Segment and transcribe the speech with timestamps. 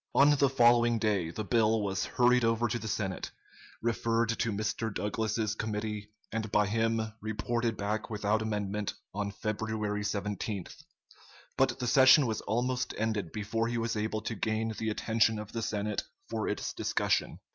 [0.15, 3.29] On the following day the bill was hurried over to the Senate,
[3.83, 4.91] referred to Mr.
[4.91, 10.73] Douglas's committee, and by him reported back without amendment, on February 17th;
[11.55, 15.51] but the session was almost ended before he was able to gain the attention of
[15.51, 17.39] the Senate for its discussion.